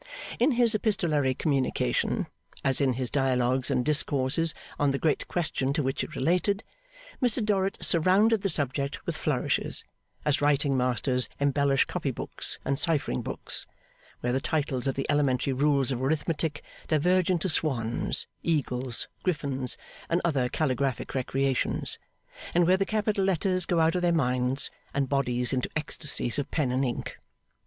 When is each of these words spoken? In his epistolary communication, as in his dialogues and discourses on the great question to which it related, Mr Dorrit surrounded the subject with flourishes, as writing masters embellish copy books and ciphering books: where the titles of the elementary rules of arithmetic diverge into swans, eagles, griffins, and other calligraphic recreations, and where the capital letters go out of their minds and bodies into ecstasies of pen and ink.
In 0.39 0.53
his 0.53 0.73
epistolary 0.73 1.35
communication, 1.35 2.25
as 2.63 2.81
in 2.81 2.93
his 2.93 3.11
dialogues 3.11 3.69
and 3.69 3.85
discourses 3.85 4.51
on 4.79 4.89
the 4.89 4.97
great 4.97 5.27
question 5.27 5.73
to 5.73 5.83
which 5.83 6.03
it 6.03 6.15
related, 6.15 6.63
Mr 7.21 7.45
Dorrit 7.45 7.77
surrounded 7.83 8.41
the 8.41 8.49
subject 8.49 9.05
with 9.05 9.15
flourishes, 9.15 9.83
as 10.25 10.41
writing 10.41 10.75
masters 10.75 11.29
embellish 11.39 11.85
copy 11.85 12.09
books 12.09 12.57
and 12.65 12.79
ciphering 12.79 13.21
books: 13.21 13.67
where 14.21 14.33
the 14.33 14.39
titles 14.41 14.87
of 14.87 14.95
the 14.95 15.05
elementary 15.07 15.53
rules 15.53 15.91
of 15.91 16.01
arithmetic 16.01 16.63
diverge 16.87 17.29
into 17.29 17.47
swans, 17.47 18.25
eagles, 18.41 19.07
griffins, 19.21 19.77
and 20.09 20.19
other 20.25 20.49
calligraphic 20.49 21.13
recreations, 21.13 21.99
and 22.55 22.65
where 22.65 22.75
the 22.75 22.87
capital 22.87 23.23
letters 23.23 23.67
go 23.67 23.79
out 23.79 23.93
of 23.93 24.01
their 24.01 24.11
minds 24.11 24.71
and 24.95 25.09
bodies 25.09 25.53
into 25.53 25.69
ecstasies 25.75 26.39
of 26.39 26.49
pen 26.49 26.71
and 26.71 26.83
ink. 26.83 27.19